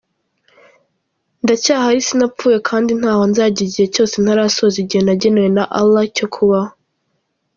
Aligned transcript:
Ndacyahari 1.43 1.99
sinapfuye 2.07 2.57
kandi 2.69 2.91
ntaho 2.99 3.23
nzajya 3.31 3.61
igihe 3.67 3.85
cyose 3.95 4.15
ntarasoza 4.23 4.77
igihe 4.83 5.01
nagenewe 5.03 5.49
na 5.57 5.63
Allah 5.79 6.03
cyo 6.15 6.27
kubaho. 6.33 6.73